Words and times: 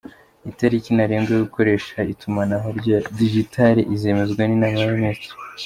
Itariki 0.51 0.89
ntarengwa 0.95 1.31
yo 1.33 1.41
gukoresha 1.47 1.97
itumanaho 2.13 2.67
rya 2.79 2.97
Digitali 3.19 3.81
izemezwa 3.95 4.41
n’Inama 4.45 4.77
y’Abaminisitiri 4.79 5.35